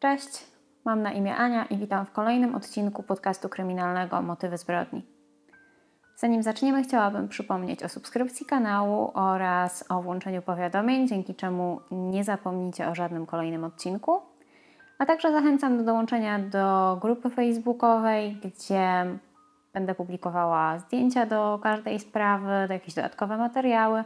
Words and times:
Cześć, 0.00 0.46
mam 0.84 1.02
na 1.02 1.12
imię 1.12 1.36
Ania 1.36 1.64
i 1.64 1.76
witam 1.76 2.06
w 2.06 2.12
kolejnym 2.12 2.54
odcinku 2.54 3.02
podcastu 3.02 3.48
kryminalnego 3.48 4.22
Motywy 4.22 4.58
zbrodni. 4.58 5.06
Zanim 6.16 6.42
zaczniemy, 6.42 6.82
chciałabym 6.82 7.28
przypomnieć 7.28 7.82
o 7.82 7.88
subskrypcji 7.88 8.46
kanału 8.46 9.10
oraz 9.14 9.84
o 9.90 10.02
włączeniu 10.02 10.42
powiadomień, 10.42 11.08
dzięki 11.08 11.34
czemu 11.34 11.80
nie 11.90 12.24
zapomnicie 12.24 12.88
o 12.88 12.94
żadnym 12.94 13.26
kolejnym 13.26 13.64
odcinku. 13.64 14.20
A 14.98 15.06
także 15.06 15.32
zachęcam 15.32 15.78
do 15.78 15.84
dołączenia 15.84 16.38
do 16.38 16.98
grupy 17.00 17.30
facebookowej, 17.30 18.36
gdzie 18.44 19.06
będę 19.72 19.94
publikowała 19.94 20.78
zdjęcia 20.78 21.26
do 21.26 21.60
każdej 21.62 22.00
sprawy, 22.00 22.68
do 22.68 22.72
jakieś 22.72 22.94
dodatkowe 22.94 23.36
materiały 23.36 24.04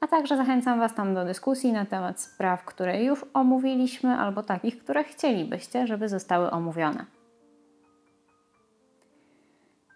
a 0.00 0.06
także 0.06 0.36
zachęcam 0.36 0.78
Was 0.78 0.94
tam 0.94 1.14
do 1.14 1.24
dyskusji 1.24 1.72
na 1.72 1.86
temat 1.86 2.20
spraw, 2.20 2.64
które 2.64 3.04
już 3.04 3.24
omówiliśmy, 3.34 4.10
albo 4.14 4.42
takich, 4.42 4.78
które 4.78 5.04
chcielibyście, 5.04 5.86
żeby 5.86 6.08
zostały 6.08 6.50
omówione. 6.50 7.04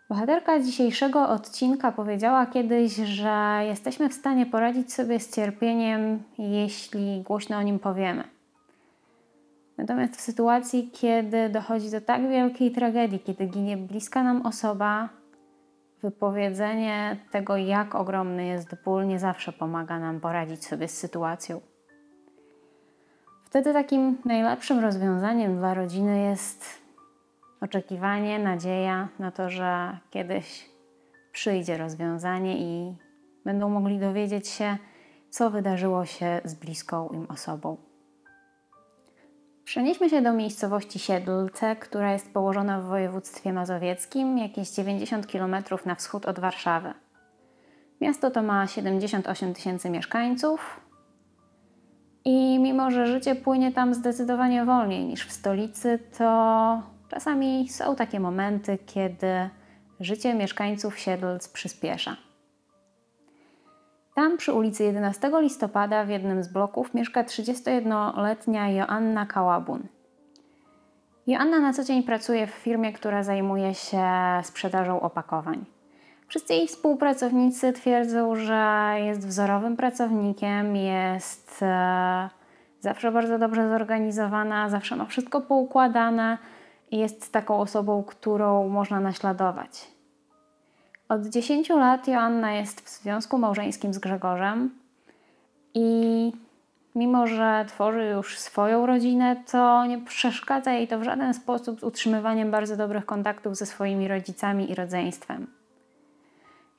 Bohaterka 0.08 0.60
dzisiejszego 0.60 1.28
odcinka 1.28 1.92
powiedziała 1.92 2.46
kiedyś, 2.46 2.94
że 2.94 3.60
jesteśmy 3.68 4.08
w 4.08 4.14
stanie 4.14 4.46
poradzić 4.46 4.92
sobie 4.92 5.20
z 5.20 5.34
cierpieniem, 5.34 6.22
jeśli 6.38 7.22
głośno 7.22 7.56
o 7.56 7.62
nim 7.62 7.78
powiemy. 7.78 8.24
Natomiast 9.78 10.16
w 10.16 10.20
sytuacji, 10.20 10.90
kiedy 10.92 11.48
dochodzi 11.48 11.90
do 11.90 12.00
tak 12.00 12.28
wielkiej 12.28 12.70
tragedii, 12.70 13.20
kiedy 13.20 13.46
ginie 13.46 13.76
bliska 13.76 14.22
nam 14.22 14.46
osoba, 14.46 15.08
Wypowiedzenie 16.02 17.16
tego, 17.30 17.56
jak 17.56 17.94
ogromny 17.94 18.46
jest 18.46 18.82
ból, 18.84 19.06
nie 19.06 19.18
zawsze 19.18 19.52
pomaga 19.52 19.98
nam 19.98 20.20
poradzić 20.20 20.66
sobie 20.66 20.88
z 20.88 20.98
sytuacją. 20.98 21.60
Wtedy 23.44 23.72
takim 23.72 24.18
najlepszym 24.24 24.78
rozwiązaniem 24.78 25.56
dla 25.56 25.74
rodziny 25.74 26.20
jest 26.20 26.64
oczekiwanie, 27.60 28.38
nadzieja 28.38 29.08
na 29.18 29.30
to, 29.30 29.50
że 29.50 29.98
kiedyś 30.10 30.70
przyjdzie 31.32 31.78
rozwiązanie 31.78 32.58
i 32.58 32.96
będą 33.44 33.68
mogli 33.68 33.98
dowiedzieć 33.98 34.48
się, 34.48 34.76
co 35.30 35.50
wydarzyło 35.50 36.04
się 36.04 36.40
z 36.44 36.54
bliską 36.54 37.08
im 37.08 37.26
osobą. 37.30 37.91
Przenieśmy 39.64 40.10
się 40.10 40.22
do 40.22 40.32
miejscowości 40.32 40.98
Siedlce, 40.98 41.76
która 41.76 42.12
jest 42.12 42.32
położona 42.32 42.80
w 42.80 42.84
województwie 42.84 43.52
mazowieckim, 43.52 44.38
jakieś 44.38 44.70
90 44.70 45.26
km 45.26 45.56
na 45.86 45.94
wschód 45.94 46.26
od 46.26 46.40
Warszawy. 46.40 46.94
Miasto 48.00 48.30
to 48.30 48.42
ma 48.42 48.66
78 48.66 49.54
tysięcy 49.54 49.90
mieszkańców 49.90 50.80
i 52.24 52.58
mimo, 52.58 52.90
że 52.90 53.06
życie 53.06 53.34
płynie 53.34 53.72
tam 53.72 53.94
zdecydowanie 53.94 54.64
wolniej 54.64 55.04
niż 55.04 55.26
w 55.26 55.32
stolicy, 55.32 55.98
to 56.18 56.82
czasami 57.08 57.68
są 57.68 57.96
takie 57.96 58.20
momenty, 58.20 58.78
kiedy 58.86 59.50
życie 60.00 60.34
mieszkańców 60.34 60.98
Siedlc 60.98 61.48
przyspiesza. 61.48 62.16
Tam 64.14 64.36
przy 64.36 64.52
ulicy 64.52 64.84
11 64.84 65.30
listopada 65.40 66.04
w 66.04 66.08
jednym 66.08 66.42
z 66.42 66.48
bloków 66.48 66.94
mieszka 66.94 67.22
31-letnia 67.22 68.70
Joanna 68.70 69.26
Kałabun. 69.26 69.82
Joanna 71.26 71.58
na 71.58 71.72
co 71.72 71.84
dzień 71.84 72.02
pracuje 72.02 72.46
w 72.46 72.50
firmie, 72.50 72.92
która 72.92 73.22
zajmuje 73.22 73.74
się 73.74 74.04
sprzedażą 74.42 75.00
opakowań. 75.00 75.64
Wszyscy 76.28 76.54
jej 76.54 76.68
współpracownicy 76.68 77.72
twierdzą, 77.72 78.36
że 78.36 78.94
jest 78.98 79.26
wzorowym 79.26 79.76
pracownikiem, 79.76 80.76
jest 80.76 81.62
e, 81.62 82.30
zawsze 82.80 83.12
bardzo 83.12 83.38
dobrze 83.38 83.68
zorganizowana, 83.68 84.68
zawsze 84.68 84.96
ma 84.96 85.04
wszystko 85.04 85.40
poukładane 85.40 86.38
i 86.90 86.98
jest 86.98 87.32
taką 87.32 87.60
osobą, 87.60 88.02
którą 88.02 88.68
można 88.68 89.00
naśladować. 89.00 89.91
Od 91.12 91.26
10 91.26 91.68
lat 91.68 92.08
Joanna 92.08 92.52
jest 92.52 92.80
w 92.80 92.90
związku 92.90 93.38
małżeńskim 93.38 93.94
z 93.94 93.98
Grzegorzem 93.98 94.70
i 95.74 96.32
mimo, 96.94 97.26
że 97.26 97.64
tworzy 97.68 98.04
już 98.04 98.38
swoją 98.38 98.86
rodzinę, 98.86 99.36
to 99.50 99.86
nie 99.86 99.98
przeszkadza 99.98 100.72
jej 100.72 100.88
to 100.88 100.98
w 100.98 101.02
żaden 101.02 101.34
sposób 101.34 101.80
z 101.80 101.84
utrzymywaniem 101.84 102.50
bardzo 102.50 102.76
dobrych 102.76 103.06
kontaktów 103.06 103.56
ze 103.56 103.66
swoimi 103.66 104.08
rodzicami 104.08 104.70
i 104.70 104.74
rodzeństwem. 104.74 105.46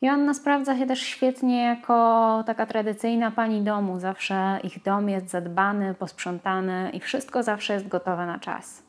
Joanna 0.02 0.34
sprawdza 0.34 0.78
się 0.78 0.86
też 0.86 1.00
świetnie 1.00 1.64
jako 1.64 2.44
taka 2.46 2.66
tradycyjna 2.66 3.32
pani 3.32 3.62
domu. 3.62 4.00
Zawsze 4.00 4.60
ich 4.64 4.84
dom 4.84 5.10
jest 5.10 5.30
zadbany, 5.30 5.94
posprzątany 5.94 6.90
i 6.94 7.00
wszystko 7.00 7.44
zawsze 7.44 7.74
jest 7.74 7.88
gotowe 7.88 8.26
na 8.26 8.40
czas. 8.40 8.84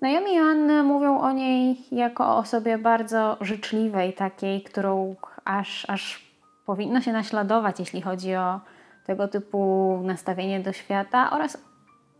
Znajomi 0.00 0.34
Joanny 0.34 0.82
mówią 0.82 1.20
o 1.20 1.32
niej 1.32 1.84
jako 1.92 2.26
o 2.26 2.36
osobie 2.36 2.78
bardzo 2.78 3.36
życzliwej, 3.40 4.12
takiej, 4.12 4.62
którą 4.62 5.16
aż, 5.44 5.90
aż 5.90 6.32
powinno 6.66 7.00
się 7.00 7.12
naśladować, 7.12 7.80
jeśli 7.80 8.02
chodzi 8.02 8.34
o 8.34 8.60
tego 9.06 9.28
typu 9.28 10.00
nastawienie 10.04 10.60
do 10.60 10.72
świata, 10.72 11.30
oraz 11.30 11.58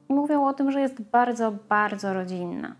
mówią 0.08 0.46
o 0.46 0.54
tym, 0.54 0.70
że 0.70 0.80
jest 0.80 1.02
bardzo, 1.02 1.52
bardzo 1.68 2.14
rodzinna. 2.14 2.74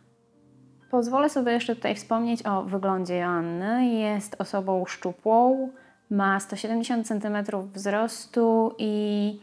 Pozwolę 0.91 1.29
sobie 1.29 1.53
jeszcze 1.53 1.77
tutaj 1.77 1.95
wspomnieć 1.95 2.47
o 2.47 2.63
wyglądzie 2.63 3.19
Joanny. 3.19 3.87
Jest 3.87 4.37
osobą 4.39 4.85
szczupłą, 4.87 5.69
ma 6.11 6.41
170 6.41 7.09
cm 7.09 7.37
wzrostu 7.73 8.75
i 8.79 9.41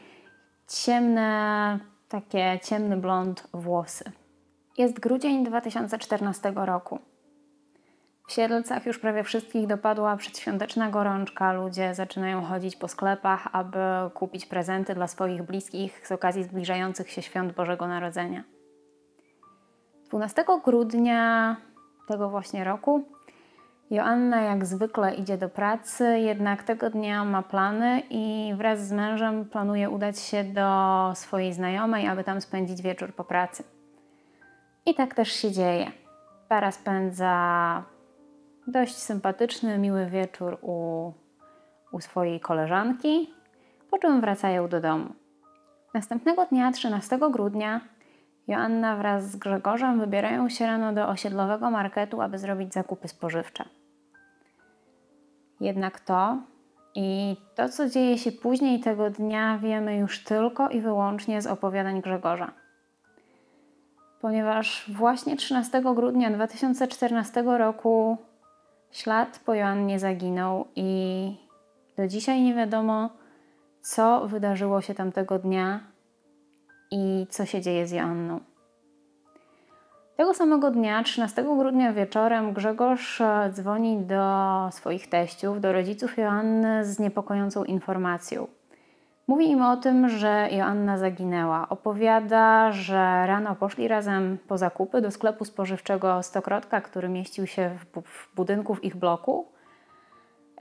ciemne, 0.67 1.79
takie 2.09 2.59
ciemny 2.63 2.97
blond 2.97 3.47
włosy. 3.53 4.11
Jest 4.77 4.99
grudzień 4.99 5.43
2014 5.43 6.53
roku. 6.55 6.99
W 8.27 8.31
Siedlcach 8.31 8.85
już 8.85 8.99
prawie 8.99 9.23
wszystkich 9.23 9.67
dopadła 9.67 10.17
przedświąteczna 10.17 10.89
gorączka. 10.89 11.53
Ludzie 11.53 11.95
zaczynają 11.95 12.41
chodzić 12.41 12.75
po 12.75 12.87
sklepach, 12.87 13.47
aby 13.51 13.79
kupić 14.13 14.45
prezenty 14.45 14.95
dla 14.95 15.07
swoich 15.07 15.43
bliskich 15.43 16.07
z 16.07 16.11
okazji 16.11 16.43
zbliżających 16.43 17.09
się 17.11 17.21
świąt 17.21 17.53
Bożego 17.53 17.87
Narodzenia. 17.87 18.43
12 20.09 20.45
grudnia 20.65 21.55
tego 22.07 22.29
właśnie 22.29 22.63
roku 22.63 23.05
Joanna 23.89 24.41
jak 24.41 24.65
zwykle 24.65 25.15
idzie 25.15 25.37
do 25.37 25.49
pracy, 25.49 26.19
jednak 26.19 26.63
tego 26.63 26.89
dnia 26.89 27.25
ma 27.25 27.43
plany 27.43 28.01
i 28.09 28.53
wraz 28.57 28.87
z 28.87 28.91
mężem 28.91 29.45
planuje 29.45 29.89
udać 29.89 30.19
się 30.19 30.43
do 30.43 31.11
swojej 31.15 31.53
znajomej, 31.53 32.07
aby 32.07 32.23
tam 32.23 32.41
spędzić 32.41 32.81
wieczór 32.81 33.13
po 33.13 33.23
pracy. 33.23 33.76
I 34.87 34.95
tak 34.95 35.15
też 35.15 35.31
się 35.31 35.51
dzieje. 35.51 35.91
Para 36.49 36.71
spędza 36.71 37.83
dość 38.67 38.95
sympatyczny, 38.95 39.77
miły 39.77 40.05
wieczór 40.05 40.57
u, 40.61 41.11
u 41.91 42.01
swojej 42.01 42.39
koleżanki, 42.39 43.33
po 43.91 43.97
czym 43.97 44.21
wracają 44.21 44.67
do 44.67 44.81
domu. 44.81 45.13
Następnego 45.93 46.45
dnia, 46.45 46.71
13 46.71 47.19
grudnia, 47.31 47.81
Joanna 48.47 48.95
wraz 48.95 49.31
z 49.31 49.35
Grzegorzem 49.35 49.99
wybierają 49.99 50.49
się 50.49 50.65
rano 50.65 50.93
do 50.93 51.07
osiedlowego 51.07 51.71
marketu, 51.71 52.21
aby 52.21 52.37
zrobić 52.37 52.73
zakupy 52.73 53.07
spożywcze. 53.07 53.65
Jednak 55.59 55.99
to 55.99 56.37
i 56.95 57.37
to, 57.55 57.69
co 57.69 57.89
dzieje 57.89 58.17
się 58.17 58.31
później 58.31 58.79
tego 58.79 59.09
dnia, 59.09 59.57
wiemy 59.57 59.97
już 59.97 60.23
tylko 60.23 60.69
i 60.69 60.81
wyłącznie 60.81 61.41
z 61.41 61.47
opowiadań 61.47 62.01
Grzegorza 62.01 62.66
ponieważ 64.21 64.91
właśnie 64.95 65.37
13 65.37 65.81
grudnia 65.95 66.31
2014 66.31 67.43
roku 67.43 68.17
ślad 68.91 69.39
po 69.45 69.53
Joannie 69.53 69.99
zaginął 69.99 70.67
i 70.75 71.31
do 71.97 72.07
dzisiaj 72.07 72.41
nie 72.41 72.53
wiadomo, 72.53 73.09
co 73.81 74.27
wydarzyło 74.27 74.81
się 74.81 74.93
tamtego 74.93 75.39
dnia 75.39 75.79
i 76.91 77.27
co 77.29 77.45
się 77.45 77.61
dzieje 77.61 77.87
z 77.87 77.91
Joanną. 77.91 78.39
Tego 80.17 80.33
samego 80.33 80.71
dnia, 80.71 81.03
13 81.03 81.43
grudnia 81.43 81.93
wieczorem, 81.93 82.53
Grzegorz 82.53 83.21
e, 83.21 83.49
dzwoni 83.53 83.97
do 83.97 84.69
swoich 84.71 85.09
teściów, 85.09 85.61
do 85.61 85.73
rodziców 85.73 86.17
Joanny 86.17 86.85
z 86.85 86.99
niepokojącą 86.99 87.63
informacją. 87.63 88.47
Mówi 89.27 89.49
im 89.49 89.61
o 89.61 89.77
tym, 89.77 90.09
że 90.09 90.49
Joanna 90.51 90.97
zaginęła. 90.97 91.69
Opowiada, 91.69 92.71
że 92.71 93.27
rano 93.27 93.55
poszli 93.55 93.87
razem 93.87 94.37
po 94.47 94.57
zakupy 94.57 95.01
do 95.01 95.11
sklepu 95.11 95.45
spożywczego 95.45 96.23
Stokrotka, 96.23 96.81
który 96.81 97.09
mieścił 97.09 97.47
się 97.47 97.77
w, 98.03 98.35
budynku 98.35 98.75
w 98.75 98.83
ich 98.83 98.95
bloku. 98.95 99.47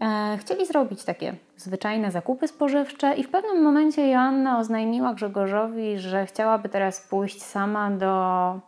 E, 0.01 0.39
chcieli 0.41 0.67
zrobić 0.67 1.05
takie 1.05 1.35
zwyczajne 1.57 2.11
zakupy 2.11 2.49
spożywcze 2.49 3.15
i 3.15 3.25
w 3.25 3.31
pewnym 3.31 3.63
momencie 3.63 4.09
Joanna 4.09 4.59
oznajmiła 4.59 5.15
Grzegorzowi, 5.15 5.99
że 5.99 6.27
chciałaby 6.27 6.69
teraz 6.69 7.01
pójść 7.01 7.43
sama 7.43 7.91
do 7.91 8.61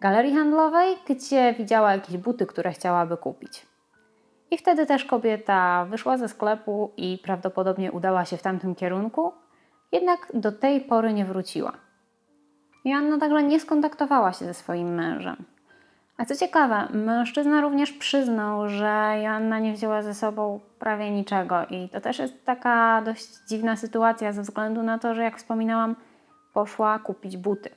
galerii 0.00 0.34
handlowej, 0.34 0.96
gdzie 1.08 1.54
widziała 1.58 1.92
jakieś 1.92 2.16
buty, 2.16 2.46
które 2.46 2.72
chciałaby 2.72 3.16
kupić. 3.16 3.71
I 4.52 4.58
wtedy 4.58 4.86
też 4.86 5.04
kobieta 5.04 5.84
wyszła 5.84 6.16
ze 6.16 6.28
sklepu 6.28 6.90
i 6.96 7.18
prawdopodobnie 7.22 7.92
udała 7.92 8.24
się 8.24 8.36
w 8.36 8.42
tamtym 8.42 8.74
kierunku, 8.74 9.32
jednak 9.92 10.18
do 10.34 10.52
tej 10.52 10.80
pory 10.80 11.12
nie 11.12 11.24
wróciła. 11.24 11.72
Joanna 12.84 13.18
także 13.18 13.42
nie 13.42 13.60
skontaktowała 13.60 14.32
się 14.32 14.44
ze 14.44 14.54
swoim 14.54 14.94
mężem. 14.94 15.36
A 16.16 16.24
co 16.24 16.36
ciekawe, 16.36 16.88
mężczyzna 16.90 17.60
również 17.60 17.92
przyznał, 17.92 18.68
że 18.68 19.14
Joanna 19.22 19.58
nie 19.58 19.72
wzięła 19.72 20.02
ze 20.02 20.14
sobą 20.14 20.60
prawie 20.78 21.10
niczego 21.10 21.66
i 21.70 21.88
to 21.88 22.00
też 22.00 22.18
jest 22.18 22.44
taka 22.44 23.02
dość 23.02 23.28
dziwna 23.48 23.76
sytuacja 23.76 24.32
ze 24.32 24.42
względu 24.42 24.82
na 24.82 24.98
to, 24.98 25.14
że 25.14 25.22
jak 25.22 25.38
wspominałam, 25.38 25.96
poszła 26.54 26.98
kupić 26.98 27.36
buty. 27.36 27.70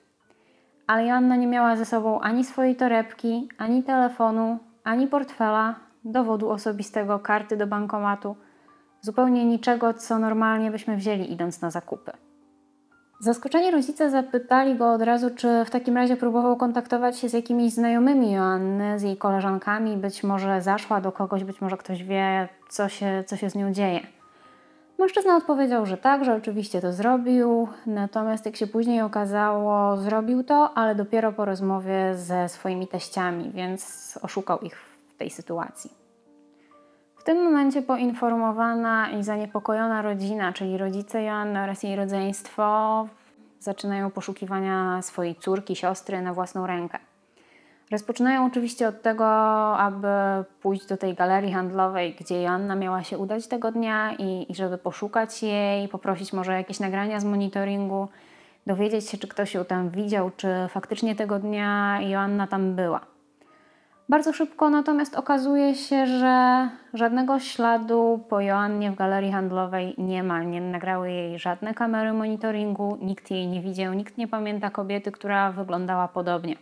Ale 0.88 1.06
Joanna 1.06 1.36
nie 1.36 1.48
miała 1.48 1.76
ze 1.76 1.86
sobą 1.86 2.20
ani 2.20 2.44
swojej 2.44 2.76
torebki, 2.76 3.50
ani 3.58 3.84
telefonu, 3.84 4.58
ani 4.84 5.08
portfela, 5.08 5.85
dowodu 6.06 6.50
osobistego, 6.50 7.20
karty 7.20 7.58
do 7.58 7.68
bankomatu, 7.68 8.36
zupełnie 9.02 9.46
niczego, 9.46 9.94
co 9.94 10.20
normalnie 10.20 10.72
byśmy 10.72 10.98
wzięli 10.98 11.34
idąc 11.34 11.62
na 11.62 11.72
zakupy. 11.72 12.12
Zaskoczeni 13.20 13.72
rodzice 13.72 14.10
zapytali 14.10 14.76
go 14.76 14.94
od 14.94 15.02
razu, 15.02 15.30
czy 15.36 15.66
w 15.66 15.70
takim 15.70 15.96
razie 15.96 16.18
próbował 16.18 16.58
kontaktować 16.58 17.20
się 17.20 17.30
z 17.30 17.34
jakimiś 17.34 17.74
znajomymi 17.74 18.32
Joanny, 18.32 19.00
z 19.00 19.04
jej 19.04 19.18
koleżankami, 19.18 19.98
być 19.98 20.24
może 20.24 20.62
zaszła 20.62 21.02
do 21.02 21.12
kogoś, 21.12 21.44
być 21.44 21.62
może 21.62 21.78
ktoś 21.78 22.04
wie, 22.04 22.50
co 22.70 22.90
się, 22.90 23.24
co 23.28 23.38
się 23.38 23.50
z 23.50 23.56
nią 23.56 23.74
dzieje. 23.74 24.00
Mężczyzna 25.00 25.36
odpowiedział, 25.36 25.86
że 25.86 25.98
tak, 25.98 26.26
że 26.26 26.36
oczywiście 26.36 26.82
to 26.82 26.94
zrobił, 26.94 27.68
natomiast 27.86 28.46
jak 28.46 28.56
się 28.56 28.68
później 28.68 29.02
okazało, 29.02 29.98
zrobił 29.98 30.44
to, 30.44 30.74
ale 30.76 30.96
dopiero 30.96 31.32
po 31.32 31.46
rozmowie 31.46 32.16
ze 32.16 32.50
swoimi 32.50 32.88
teściami, 32.88 33.52
więc 33.52 34.20
oszukał 34.22 34.60
ich 34.60 34.95
w 35.16 35.18
tej 35.18 35.30
sytuacji. 35.30 35.92
W 37.18 37.24
tym 37.24 37.44
momencie 37.44 37.82
poinformowana 37.82 39.10
i 39.10 39.24
zaniepokojona 39.24 40.02
rodzina, 40.02 40.54
czyli 40.54 40.78
rodzice 40.78 41.24
Joanny 41.24 41.64
oraz 41.64 41.84
jej 41.84 41.96
rodzeństwo, 41.96 43.08
zaczynają 43.60 44.12
poszukiwania 44.12 45.02
swojej 45.02 45.36
córki, 45.36 45.76
siostry 45.76 46.22
na 46.22 46.34
własną 46.34 46.68
rękę. 46.68 47.00
Rozpoczynają 47.92 48.46
oczywiście 48.46 48.88
od 48.88 49.02
tego, 49.02 49.28
aby 49.78 50.08
pójść 50.62 50.86
do 50.86 50.98
tej 50.98 51.14
galerii 51.14 51.54
handlowej, 51.54 52.16
gdzie 52.20 52.42
Joanna 52.42 52.76
miała 52.76 53.04
się 53.04 53.18
udać 53.18 53.48
tego 53.48 53.72
dnia 53.72 54.14
i, 54.14 54.52
i 54.52 54.56
żeby 54.56 54.78
poszukać 54.78 55.44
jej, 55.44 55.88
poprosić 55.88 56.34
może 56.34 56.54
jakieś 56.54 56.80
nagrania 56.80 57.20
z 57.20 57.26
monitoringu, 57.26 58.08
dowiedzieć 58.68 59.10
się, 59.10 59.18
czy 59.18 59.28
ktoś 59.28 59.54
ją 59.54 59.66
tam 59.66 59.90
widział, 59.90 60.32
czy 60.38 60.48
faktycznie 60.70 61.16
tego 61.16 61.40
dnia 61.40 62.02
Joanna 62.02 62.48
tam 62.48 62.76
była. 62.76 63.15
Bardzo 64.10 64.34
szybko 64.34 64.70
natomiast 64.70 65.16
okazuje 65.16 65.76
się, 65.76 66.08
że 66.08 66.70
żadnego 66.94 67.40
śladu 67.40 68.26
po 68.30 68.42
Joannie 68.42 68.92
w 68.92 68.96
galerii 68.96 69.32
handlowej 69.32 69.96
nie 69.98 70.24
ma. 70.24 70.44
Nie 70.44 70.62
nagrały 70.62 71.12
jej 71.12 71.40
żadne 71.40 71.74
kamery 71.74 72.14
monitoringu, 72.14 72.98
nikt 73.02 73.32
jej 73.32 73.48
nie 73.48 73.62
widział, 73.62 73.94
nikt 73.94 74.18
nie 74.18 74.28
pamięta 74.28 74.70
kobiety, 74.70 75.12
która 75.12 75.52
wyglądała 75.52 76.08
podobnie. 76.08 76.56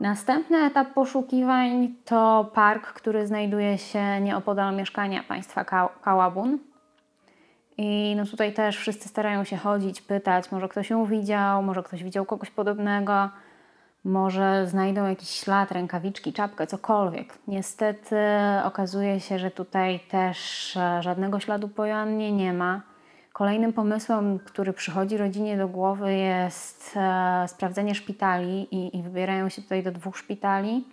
Następny 0.00 0.58
etap 0.58 0.92
poszukiwań 0.92 1.94
to 2.04 2.50
park, 2.54 2.86
który 2.86 3.26
znajduje 3.26 3.78
się 3.78 4.20
nieopodal 4.20 4.76
mieszkania 4.76 5.22
państwa 5.22 5.64
Kałabun. 6.02 6.58
I 7.78 8.14
no 8.16 8.26
tutaj 8.26 8.54
też 8.54 8.76
wszyscy 8.78 9.08
starają 9.08 9.44
się 9.44 9.56
chodzić, 9.56 10.02
pytać, 10.02 10.52
może 10.52 10.68
ktoś 10.68 10.90
ją 10.90 11.04
widział, 11.04 11.62
może 11.62 11.82
ktoś 11.82 12.04
widział 12.04 12.24
kogoś 12.24 12.50
podobnego, 12.50 13.30
może 14.04 14.66
znajdą 14.66 15.08
jakiś 15.08 15.28
ślad, 15.28 15.72
rękawiczki, 15.72 16.32
czapkę, 16.32 16.66
cokolwiek. 16.66 17.38
Niestety 17.48 18.16
okazuje 18.64 19.20
się, 19.20 19.38
że 19.38 19.50
tutaj 19.50 20.00
też 20.00 20.76
e, 20.76 21.02
żadnego 21.02 21.40
śladu 21.40 21.68
po 21.68 21.86
Joannie 21.86 22.32
nie 22.32 22.52
ma. 22.52 22.82
Kolejnym 23.32 23.72
pomysłem, 23.72 24.38
który 24.38 24.72
przychodzi 24.72 25.16
rodzinie 25.16 25.56
do 25.56 25.68
głowy 25.68 26.14
jest 26.14 26.96
e, 26.96 27.44
sprawdzenie 27.48 27.94
szpitali 27.94 28.74
i, 28.74 28.98
i 28.98 29.02
wybierają 29.02 29.48
się 29.48 29.62
tutaj 29.62 29.82
do 29.82 29.92
dwóch 29.92 30.16
szpitali, 30.16 30.84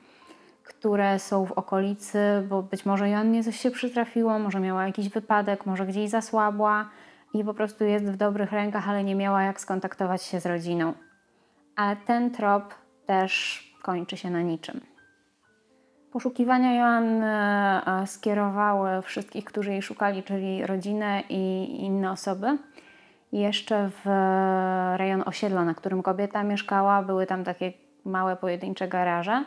które 0.64 1.20
są 1.20 1.46
w 1.46 1.52
okolicy, 1.52 2.20
bo 2.50 2.64
być 2.64 2.86
może 2.86 3.10
Joannie 3.10 3.44
coś 3.44 3.60
się 3.60 3.72
przytrafiło, 3.72 4.40
może 4.40 4.60
miała 4.60 4.86
jakiś 4.86 5.10
wypadek, 5.10 5.66
może 5.66 5.86
gdzieś 5.86 6.10
zasłabła 6.10 6.90
i 7.34 7.44
po 7.44 7.54
prostu 7.54 7.84
jest 7.84 8.06
w 8.06 8.18
dobrych 8.18 8.52
rękach, 8.52 8.90
ale 8.90 9.04
nie 9.04 9.16
miała 9.16 9.44
jak 9.44 9.62
skontaktować 9.62 10.24
się 10.24 10.40
z 10.40 10.46
rodziną. 10.46 10.94
Ale 11.76 11.96
ten 11.96 12.32
trop 12.32 12.76
też 13.10 13.64
kończy 13.82 14.18
się 14.18 14.30
na 14.30 14.42
niczym. 14.42 14.82
Poszukiwania 16.12 16.74
Joanny 16.74 17.26
e, 17.26 18.08
skierowały 18.08 19.02
wszystkich, 19.02 19.46
którzy 19.46 19.72
jej 19.72 19.82
szukali, 19.82 20.24
czyli 20.24 20.66
rodzinę 20.66 21.24
i 21.30 21.66
inne 21.86 22.12
osoby. 22.12 22.58
Jeszcze 23.32 23.90
w 23.90 24.06
rejon 24.98 25.24
osiedla, 25.26 25.66
na 25.66 25.74
którym 25.74 26.04
kobieta 26.04 26.44
mieszkała, 26.44 27.04
były 27.04 27.26
tam 27.26 27.44
takie 27.44 27.74
małe 28.06 28.36
pojedyncze 28.36 28.88
garaże. 28.88 29.44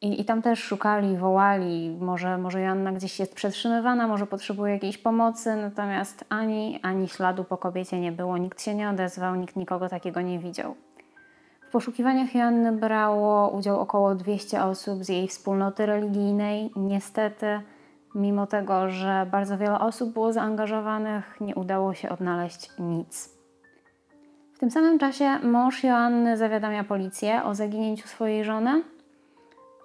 I, 0.00 0.20
I 0.20 0.24
tam 0.24 0.42
też 0.42 0.62
szukali, 0.62 1.16
wołali, 1.16 1.96
może, 2.00 2.38
może 2.38 2.60
Joanna 2.60 2.92
gdzieś 2.92 3.20
jest 3.20 3.34
przetrzymywana, 3.34 4.08
może 4.08 4.26
potrzebuje 4.26 4.72
jakiejś 4.72 4.98
pomocy, 4.98 5.56
natomiast 5.56 6.24
ani, 6.28 6.80
ani 6.82 7.08
śladu 7.08 7.44
po 7.44 7.56
kobiecie 7.56 8.00
nie 8.00 8.12
było, 8.12 8.38
nikt 8.38 8.62
się 8.62 8.74
nie 8.74 8.90
odezwał, 8.90 9.34
nikt 9.34 9.56
nikogo 9.56 9.88
takiego 9.88 10.20
nie 10.20 10.38
widział. 10.38 10.74
W 11.70 11.72
poszukiwaniach 11.72 12.34
Joanny 12.34 12.72
brało 12.72 13.50
udział 13.50 13.80
około 13.80 14.14
200 14.14 14.64
osób 14.64 15.04
z 15.04 15.08
jej 15.08 15.28
wspólnoty 15.28 15.86
religijnej. 15.86 16.70
Niestety, 16.76 17.60
mimo 18.14 18.46
tego, 18.46 18.88
że 18.88 19.26
bardzo 19.30 19.58
wiele 19.58 19.78
osób 19.78 20.12
było 20.12 20.32
zaangażowanych, 20.32 21.40
nie 21.40 21.54
udało 21.54 21.94
się 21.94 22.08
odnaleźć 22.08 22.70
nic. 22.78 23.38
W 24.54 24.58
tym 24.58 24.70
samym 24.70 24.98
czasie 24.98 25.38
mąż 25.38 25.84
Joanny 25.84 26.36
zawiadamia 26.36 26.84
policję 26.84 27.44
o 27.44 27.54
zaginięciu 27.54 28.08
swojej 28.08 28.44
żony, 28.44 28.82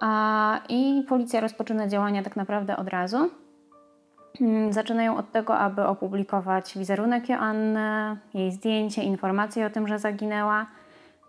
a 0.02 0.60
i 0.70 1.04
policja 1.10 1.40
rozpoczyna 1.40 1.88
działania 1.88 2.24
tak 2.24 2.36
naprawdę 2.36 2.78
od 2.78 2.88
razu. 2.88 3.30
Zaczynają 4.70 5.18
od 5.18 5.32
tego, 5.32 5.58
aby 5.58 5.86
opublikować 5.86 6.78
wizerunek 6.78 7.30
Joanny, 7.30 8.18
jej 8.34 8.52
zdjęcie, 8.52 9.04
informacje 9.04 9.66
o 9.66 9.70
tym, 9.70 9.88
że 9.88 10.00
zaginęła– 10.00 10.66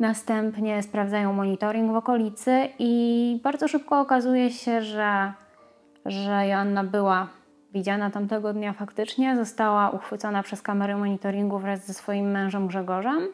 Następnie 0.01 0.83
sprawdzają 0.83 1.33
monitoring 1.33 1.93
w 1.93 1.97
okolicy 1.97 2.69
i 2.79 3.41
bardzo 3.43 3.69
szybko 3.69 4.01
okazuje 4.01 4.51
się, 4.51 4.83
że, 4.83 5.33
że 6.07 6.47
Joanna 6.47 6.85
była 6.85 7.29
widziana 7.75 8.11
tamtego 8.11 8.53
dnia 8.53 8.73
faktycznie, 8.73 9.37
została 9.37 9.91
uchwycona 9.91 10.43
przez 10.43 10.63
kamery 10.63 10.97
monitoringu 10.97 11.59
wraz 11.59 11.87
ze 11.87 11.95
swoim 11.95 12.31
mężem 12.31 12.67
Grzegorzem. 12.67 13.29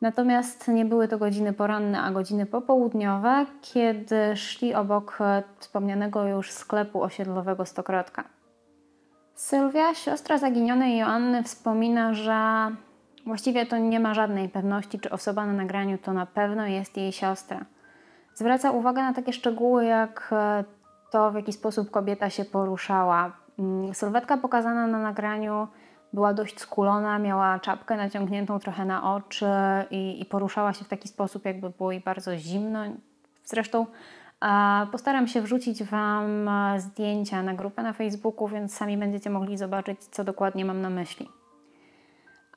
Natomiast 0.00 0.68
nie 0.68 0.84
były 0.84 1.08
to 1.08 1.18
godziny 1.18 1.52
poranne, 1.52 2.02
a 2.02 2.10
godziny 2.10 2.46
popołudniowe, 2.46 3.46
kiedy 3.60 4.36
szli 4.36 4.74
obok 4.74 5.18
wspomnianego 5.58 6.28
już 6.28 6.50
sklepu 6.50 7.02
osiedlowego 7.02 7.66
Stokrotka. 7.66 8.24
Sylwia, 9.34 9.94
siostra 9.94 10.38
zaginionej 10.38 10.98
Joanny, 10.98 11.42
wspomina, 11.42 12.14
że 12.14 12.70
Właściwie 13.26 13.66
to 13.66 13.78
nie 13.78 14.00
ma 14.00 14.14
żadnej 14.14 14.48
pewności, 14.48 14.98
czy 15.00 15.10
osoba 15.10 15.46
na 15.46 15.52
nagraniu 15.52 15.98
to 15.98 16.12
na 16.12 16.26
pewno 16.26 16.66
jest 16.66 16.96
jej 16.96 17.12
siostra. 17.12 17.64
Zwraca 18.34 18.70
uwagę 18.70 19.02
na 19.02 19.12
takie 19.12 19.32
szczegóły, 19.32 19.84
jak 19.84 20.30
e, 20.32 20.64
to, 21.10 21.30
w 21.30 21.34
jaki 21.34 21.52
sposób 21.52 21.90
kobieta 21.90 22.30
się 22.30 22.44
poruszała. 22.44 23.32
Mm, 23.58 23.94
sylwetka 23.94 24.36
pokazana 24.36 24.86
na 24.86 24.98
nagraniu 24.98 25.68
była 26.12 26.34
dość 26.34 26.60
skulona, 26.60 27.18
miała 27.18 27.58
czapkę 27.58 27.96
naciągniętą 27.96 28.58
trochę 28.58 28.84
na 28.84 29.14
oczy 29.14 29.46
i, 29.90 30.22
i 30.22 30.24
poruszała 30.24 30.72
się 30.72 30.84
w 30.84 30.88
taki 30.88 31.08
sposób, 31.08 31.44
jakby 31.44 31.70
było 31.70 31.92
jej 31.92 32.00
bardzo 32.00 32.36
zimno. 32.36 32.80
Zresztą 33.44 33.86
Postaram 34.92 35.28
się 35.28 35.40
wrzucić 35.42 35.84
Wam 35.84 36.48
e, 36.48 36.80
zdjęcia 36.80 37.42
na 37.42 37.54
grupę 37.54 37.82
na 37.82 37.92
Facebooku, 37.92 38.48
więc 38.48 38.74
sami 38.74 38.96
będziecie 38.96 39.30
mogli 39.30 39.58
zobaczyć, 39.58 40.04
co 40.04 40.24
dokładnie 40.24 40.64
mam 40.64 40.80
na 40.80 40.90
myśli. 40.90 41.28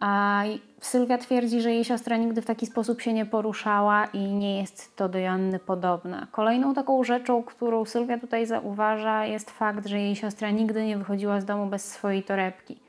A 0.05 0.43
Sylwia 0.81 1.17
twierdzi, 1.17 1.61
że 1.61 1.71
jej 1.71 1.85
siostra 1.85 2.17
nigdy 2.17 2.41
w 2.41 2.45
taki 2.45 2.65
sposób 2.65 3.01
się 3.01 3.13
nie 3.13 3.25
poruszała 3.25 4.05
i 4.05 4.19
nie 4.19 4.59
jest 4.59 4.95
to 4.95 5.09
do 5.09 5.19
Joanny 5.19 5.59
podobne. 5.59 6.27
Kolejną 6.31 6.73
taką 6.73 7.03
rzeczą, 7.03 7.43
którą 7.43 7.85
Sylwia 7.85 8.19
tutaj 8.19 8.45
zauważa, 8.45 9.25
jest 9.25 9.51
fakt, 9.51 9.87
że 9.87 9.99
jej 9.99 10.15
siostra 10.15 10.51
nigdy 10.51 10.85
nie 10.85 10.97
wychodziła 10.97 11.41
z 11.41 11.45
domu 11.45 11.65
bez 11.65 11.91
swojej 11.91 12.23
torebki. 12.23 12.79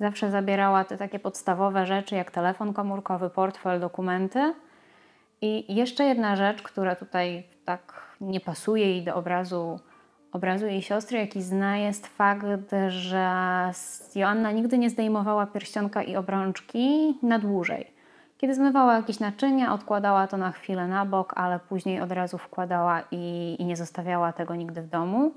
Zawsze 0.00 0.30
zabierała 0.30 0.84
te 0.84 0.96
takie 0.96 1.18
podstawowe 1.18 1.86
rzeczy, 1.86 2.14
jak 2.14 2.30
telefon 2.30 2.72
komórkowy, 2.72 3.30
portfel, 3.30 3.80
dokumenty. 3.80 4.54
I 5.40 5.74
jeszcze 5.74 6.04
jedna 6.04 6.36
rzecz, 6.36 6.62
która 6.62 6.96
tutaj 6.96 7.46
tak 7.64 8.02
nie 8.20 8.40
pasuje 8.40 8.86
jej 8.86 9.04
do 9.04 9.14
obrazu 9.14 9.80
obrazu 10.32 10.66
jej 10.66 10.82
siostry, 10.82 11.18
jaki 11.18 11.42
zna, 11.42 11.76
jest 11.76 12.06
fakt, 12.06 12.46
że 12.88 13.26
Joanna 14.14 14.52
nigdy 14.52 14.78
nie 14.78 14.90
zdejmowała 14.90 15.46
pierścionka 15.46 16.02
i 16.02 16.16
obrączki 16.16 17.18
na 17.22 17.38
dłużej. 17.38 17.92
Kiedy 18.38 18.54
zmywała 18.54 18.96
jakieś 18.96 19.20
naczynia, 19.20 19.74
odkładała 19.74 20.26
to 20.26 20.36
na 20.36 20.52
chwilę 20.52 20.88
na 20.88 21.06
bok, 21.06 21.32
ale 21.36 21.58
później 21.58 22.00
od 22.00 22.12
razu 22.12 22.38
wkładała 22.38 23.02
i, 23.10 23.56
i 23.58 23.64
nie 23.64 23.76
zostawiała 23.76 24.32
tego 24.32 24.54
nigdy 24.54 24.82
w 24.82 24.88
domu. 24.88 25.32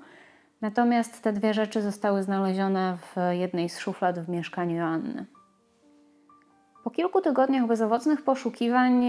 Natomiast 0.62 1.24
te 1.24 1.34
dwie 1.34 1.54
rzeczy 1.54 1.82
zostały 1.82 2.24
znalezione 2.24 2.98
w 2.98 3.16
jednej 3.32 3.70
z 3.70 3.80
szuflad 3.80 4.20
w 4.20 4.30
mieszkaniu 4.30 4.76
Joanny. 4.76 5.26
Po 6.84 6.90
kilku 6.90 7.22
tygodniach 7.22 7.68
bezowocnych 7.68 8.22
poszukiwań 8.24 9.06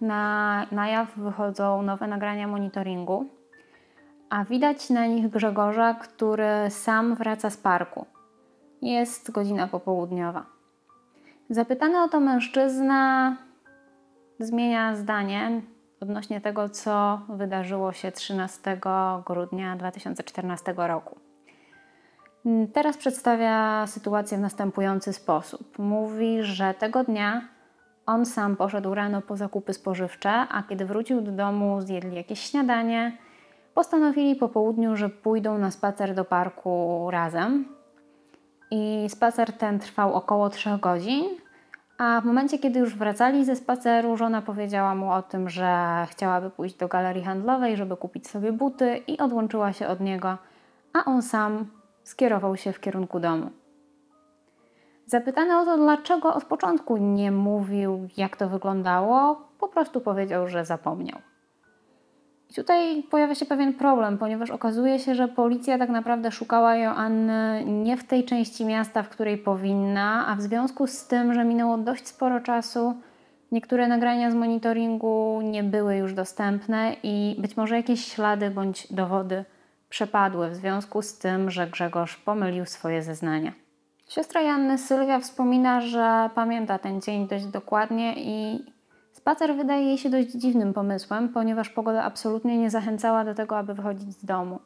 na, 0.00 0.66
na 0.72 0.88
jaw 0.88 1.16
wychodzą 1.16 1.82
nowe 1.82 2.06
nagrania 2.06 2.48
monitoringu, 2.48 3.26
a 4.30 4.44
widać 4.44 4.90
na 4.90 5.06
nich 5.06 5.28
Grzegorza, 5.28 5.94
który 5.94 6.48
sam 6.68 7.14
wraca 7.14 7.50
z 7.50 7.56
parku. 7.56 8.06
Jest 8.82 9.30
godzina 9.30 9.68
popołudniowa. 9.68 10.46
Zapytany 11.50 12.02
o 12.02 12.08
to 12.08 12.20
mężczyzna 12.20 13.36
zmienia 14.38 14.96
zdanie 14.96 15.62
odnośnie 16.00 16.40
tego, 16.40 16.68
co 16.68 17.20
wydarzyło 17.28 17.92
się 17.92 18.12
13 18.12 18.80
grudnia 19.26 19.76
2014 19.76 20.74
roku. 20.76 21.16
Teraz 22.72 22.96
przedstawia 22.96 23.86
sytuację 23.86 24.38
w 24.38 24.40
następujący 24.40 25.12
sposób. 25.12 25.78
Mówi, 25.78 26.42
że 26.42 26.74
tego 26.74 27.04
dnia 27.04 27.48
on 28.06 28.26
sam 28.26 28.56
poszedł 28.56 28.94
rano 28.94 29.22
po 29.22 29.36
zakupy 29.36 29.72
spożywcze, 29.72 30.30
a 30.30 30.62
kiedy 30.62 30.84
wrócił 30.84 31.20
do 31.20 31.32
domu, 31.32 31.80
zjedli 31.80 32.16
jakieś 32.16 32.40
śniadanie. 32.40 33.18
Postanowili 33.76 34.36
po 34.36 34.48
południu, 34.48 34.96
że 34.96 35.08
pójdą 35.08 35.58
na 35.58 35.70
spacer 35.70 36.14
do 36.14 36.24
parku 36.24 37.06
razem. 37.10 37.68
I 38.70 39.06
spacer 39.08 39.52
ten 39.52 39.78
trwał 39.78 40.14
około 40.14 40.50
3 40.50 40.70
godzin. 40.80 41.24
A 41.98 42.20
w 42.20 42.24
momencie, 42.24 42.58
kiedy 42.58 42.80
już 42.80 42.96
wracali 42.96 43.44
ze 43.44 43.56
spaceru, 43.56 44.16
żona 44.16 44.42
powiedziała 44.42 44.94
mu 44.94 45.12
o 45.12 45.22
tym, 45.22 45.48
że 45.48 46.06
chciałaby 46.10 46.50
pójść 46.50 46.76
do 46.76 46.88
galerii 46.88 47.24
handlowej, 47.24 47.76
żeby 47.76 47.96
kupić 47.96 48.28
sobie 48.28 48.52
buty, 48.52 48.96
i 48.96 49.18
odłączyła 49.18 49.72
się 49.72 49.88
od 49.88 50.00
niego, 50.00 50.38
a 50.92 51.04
on 51.04 51.22
sam 51.22 51.66
skierował 52.04 52.56
się 52.56 52.72
w 52.72 52.80
kierunku 52.80 53.20
domu. 53.20 53.50
Zapytany 55.06 55.58
o 55.58 55.64
to, 55.64 55.76
dlaczego 55.76 56.34
od 56.34 56.44
początku 56.44 56.96
nie 56.96 57.32
mówił, 57.32 58.08
jak 58.16 58.36
to 58.36 58.48
wyglądało, 58.48 59.42
po 59.60 59.68
prostu 59.68 60.00
powiedział, 60.00 60.48
że 60.48 60.64
zapomniał. 60.64 61.18
I 62.50 62.54
tutaj 62.54 63.02
pojawia 63.02 63.34
się 63.34 63.46
pewien 63.46 63.74
problem, 63.74 64.18
ponieważ 64.18 64.50
okazuje 64.50 64.98
się, 64.98 65.14
że 65.14 65.28
policja 65.28 65.78
tak 65.78 65.90
naprawdę 65.90 66.32
szukała 66.32 66.76
Joanny 66.76 67.64
nie 67.66 67.96
w 67.96 68.04
tej 68.04 68.24
części 68.24 68.64
miasta, 68.64 69.02
w 69.02 69.08
której 69.08 69.38
powinna, 69.38 70.26
a 70.26 70.36
w 70.36 70.42
związku 70.42 70.86
z 70.86 71.06
tym, 71.06 71.34
że 71.34 71.44
minęło 71.44 71.78
dość 71.78 72.08
sporo 72.08 72.40
czasu, 72.40 72.94
niektóre 73.52 73.88
nagrania 73.88 74.30
z 74.30 74.34
monitoringu 74.34 75.40
nie 75.44 75.64
były 75.64 75.96
już 75.96 76.14
dostępne 76.14 76.96
i 77.02 77.36
być 77.38 77.56
może 77.56 77.76
jakieś 77.76 78.04
ślady 78.04 78.50
bądź 78.50 78.92
dowody 78.92 79.44
przepadły 79.88 80.50
w 80.50 80.54
związku 80.54 81.02
z 81.02 81.18
tym, 81.18 81.50
że 81.50 81.66
Grzegorz 81.66 82.16
pomylił 82.16 82.66
swoje 82.66 83.02
zeznania. 83.02 83.52
Siostra 84.08 84.40
Janny 84.40 84.78
Sylwia 84.78 85.20
wspomina, 85.20 85.80
że 85.80 86.30
pamięta 86.34 86.78
ten 86.78 87.00
dzień 87.00 87.28
dość 87.28 87.46
dokładnie 87.46 88.14
i 88.16 88.64
spacer 89.26 89.56
wydaje 89.56 89.84
jej 89.84 89.98
się 89.98 90.10
dość 90.10 90.30
dziwnym 90.30 90.72
pomysłem, 90.72 91.28
ponieważ 91.28 91.68
pogoda 91.68 92.02
absolutnie 92.02 92.58
nie 92.58 92.70
zachęcała 92.70 93.24
do 93.24 93.34
tego, 93.34 93.58
aby 93.58 93.74
wychodzić 93.74 94.12
z 94.12 94.24
domu. 94.24 94.60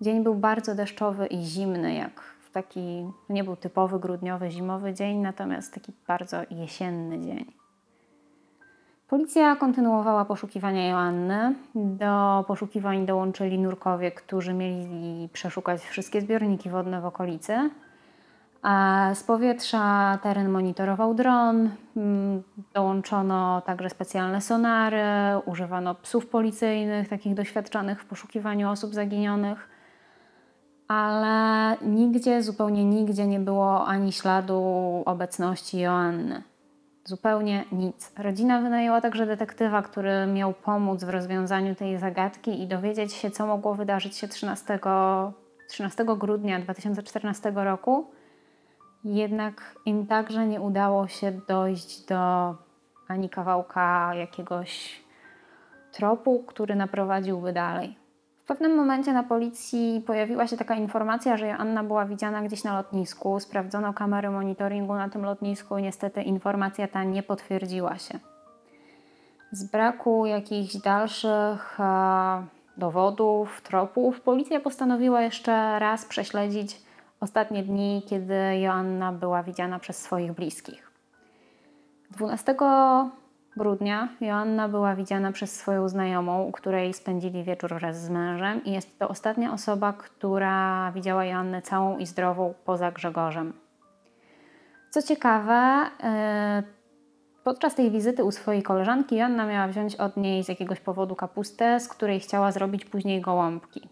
Dzień 0.00 0.22
był 0.22 0.34
bardzo 0.34 0.74
deszczowy 0.74 1.26
i 1.26 1.42
zimny, 1.42 1.94
jak 1.94 2.20
w 2.20 2.50
taki, 2.50 3.06
nie 3.28 3.44
był 3.44 3.56
typowy 3.56 3.98
grudniowy, 4.00 4.50
zimowy 4.50 4.94
dzień, 4.94 5.18
natomiast 5.18 5.74
taki 5.74 5.92
bardzo 6.06 6.36
jesienny 6.50 7.20
dzień. 7.20 7.52
Policja 9.08 9.56
kontynuowała 9.56 10.24
poszukiwania 10.24 10.88
Joanny. 10.88 11.54
Do 11.74 12.44
poszukiwań 12.48 13.06
dołączyli 13.06 13.58
nurkowie, 13.58 14.10
którzy 14.10 14.54
mieli 14.54 15.28
przeszukać 15.32 15.80
wszystkie 15.80 16.20
zbiorniki 16.20 16.70
wodne 16.70 17.00
w 17.00 17.06
okolicy. 17.06 17.70
A 18.62 19.10
z 19.14 19.22
powietrza 19.22 20.18
teren 20.22 20.48
monitorował 20.48 21.14
dron, 21.14 21.70
mm, 21.96 22.42
dołączono 22.74 23.60
także 23.60 23.90
specjalne 23.90 24.40
sonary, 24.40 25.02
używano 25.44 25.94
psów 25.94 26.26
policyjnych, 26.26 27.08
takich 27.08 27.34
doświadczonych 27.34 28.02
w 28.02 28.04
poszukiwaniu 28.04 28.70
osób 28.70 28.94
zaginionych, 28.94 29.68
ale 30.88 31.76
nigdzie, 31.82 32.42
zupełnie 32.42 32.84
nigdzie 32.84 33.26
nie 33.26 33.40
było 33.40 33.86
ani 33.86 34.12
śladu 34.12 34.62
obecności 35.06 35.78
Joanny. 35.80 36.42
Zupełnie 37.04 37.64
nic. 37.72 38.12
Rodzina 38.18 38.60
wynajęła 38.60 39.00
także 39.00 39.26
detektywa, 39.26 39.82
który 39.82 40.26
miał 40.26 40.52
pomóc 40.52 41.04
w 41.04 41.08
rozwiązaniu 41.08 41.74
tej 41.74 41.98
zagadki 41.98 42.62
i 42.62 42.66
dowiedzieć 42.66 43.12
się, 43.12 43.30
co 43.30 43.46
mogło 43.46 43.74
wydarzyć 43.74 44.16
się 44.16 44.28
13, 44.28 44.78
13 45.68 46.04
grudnia 46.18 46.60
2014 46.60 47.52
roku. 47.54 48.06
Jednak 49.04 49.74
im 49.86 50.06
także 50.06 50.46
nie 50.46 50.60
udało 50.60 51.08
się 51.08 51.32
dojść 51.48 52.06
do 52.06 52.54
ani 53.08 53.28
kawałka 53.28 54.14
jakiegoś 54.14 55.02
tropu, 55.92 56.44
który 56.46 56.74
naprowadziłby 56.74 57.52
dalej. 57.52 57.96
W 58.42 58.46
pewnym 58.46 58.76
momencie 58.76 59.12
na 59.12 59.22
policji 59.22 60.02
pojawiła 60.06 60.46
się 60.46 60.56
taka 60.56 60.74
informacja, 60.74 61.36
że 61.36 61.46
Joanna 61.46 61.84
była 61.84 62.04
widziana 62.04 62.42
gdzieś 62.42 62.64
na 62.64 62.76
lotnisku. 62.76 63.40
Sprawdzono 63.40 63.92
kamery 63.92 64.30
monitoringu 64.30 64.94
na 64.94 65.08
tym 65.08 65.24
lotnisku 65.24 65.78
i 65.78 65.82
niestety 65.82 66.22
informacja 66.22 66.88
ta 66.88 67.04
nie 67.04 67.22
potwierdziła 67.22 67.98
się. 67.98 68.18
Z 69.52 69.70
braku 69.70 70.26
jakichś 70.26 70.76
dalszych 70.76 71.80
e, 71.80 72.46
dowodów, 72.76 73.60
tropów, 73.60 74.20
policja 74.20 74.60
postanowiła 74.60 75.22
jeszcze 75.22 75.78
raz 75.78 76.04
prześledzić 76.04 76.91
ostatnie 77.22 77.62
dni, 77.62 78.02
kiedy 78.08 78.58
Joanna 78.60 79.12
była 79.12 79.42
widziana 79.42 79.78
przez 79.78 79.98
swoich 79.98 80.32
bliskich. 80.32 80.92
12 82.10 82.56
grudnia 83.56 84.08
Joanna 84.20 84.68
była 84.68 84.96
widziana 84.96 85.32
przez 85.32 85.56
swoją 85.56 85.88
znajomą, 85.88 86.42
u 86.42 86.52
której 86.52 86.94
spędzili 86.94 87.44
wieczór 87.44 87.74
wraz 87.74 88.00
z 88.00 88.08
mężem 88.10 88.64
i 88.64 88.72
jest 88.72 88.98
to 88.98 89.08
ostatnia 89.08 89.52
osoba, 89.52 89.92
która 89.92 90.92
widziała 90.92 91.24
Joannę 91.24 91.62
całą 91.62 91.98
i 91.98 92.06
zdrową 92.06 92.54
poza 92.64 92.92
Grzegorzem. 92.92 93.52
Co 94.90 95.02
ciekawe, 95.02 95.90
e, 96.02 96.62
podczas 97.44 97.74
tej 97.74 97.90
wizyty 97.90 98.24
u 98.24 98.30
swojej 98.30 98.62
koleżanki 98.62 99.16
Joanna 99.16 99.46
miała 99.46 99.68
wziąć 99.68 99.96
od 99.96 100.16
niej 100.16 100.44
z 100.44 100.48
jakiegoś 100.48 100.80
powodu 100.80 101.16
kapustę, 101.16 101.80
z 101.80 101.88
której 101.88 102.20
chciała 102.20 102.52
zrobić 102.52 102.84
później 102.84 103.20
gołąbki. 103.20 103.91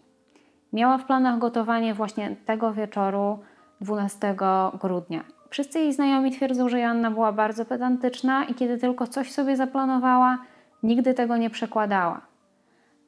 Miała 0.73 0.97
w 0.97 1.05
planach 1.05 1.39
gotowanie 1.39 1.93
właśnie 1.93 2.35
tego 2.45 2.73
wieczoru 2.73 3.39
12 3.81 4.35
grudnia. 4.81 5.23
Wszyscy 5.49 5.79
jej 5.79 5.93
znajomi 5.93 6.31
twierdzą, 6.31 6.69
że 6.69 6.79
Joanna 6.79 7.11
była 7.11 7.31
bardzo 7.31 7.65
pedantyczna 7.65 8.43
i 8.43 8.53
kiedy 8.53 8.77
tylko 8.77 9.07
coś 9.07 9.31
sobie 9.31 9.55
zaplanowała, 9.55 10.37
nigdy 10.83 11.13
tego 11.13 11.37
nie 11.37 11.49
przekładała. 11.49 12.21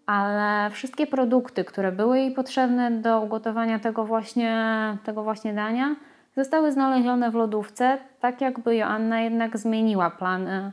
Ale 0.06 0.70
wszystkie 0.70 1.08
produkty, 1.08 1.64
które 1.64 1.92
były 1.92 2.20
jej 2.20 2.32
potrzebne 2.32 2.92
do 2.92 3.22
ugotowania 3.22 3.80
tego 3.80 4.06
właśnie, 4.06 4.98
tego 5.04 5.24
właśnie 5.24 5.54
dania, 5.54 5.96
zostały 6.38 6.72
znalezione 6.72 7.32
w 7.32 7.36
lodówce, 7.36 7.98
tak 8.20 8.42
jakby 8.42 8.76
Joanna 8.76 9.22
jednak 9.22 9.58
zmieniła 9.58 10.10
plany 10.10 10.72